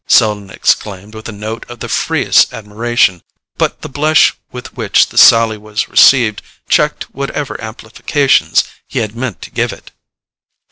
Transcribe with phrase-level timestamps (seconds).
[0.07, 3.21] Selden exclaimed with a note of the freest admiration
[3.59, 9.43] but the blush with which the sally was received checked whatever amplifications he had meant
[9.43, 9.91] to give it.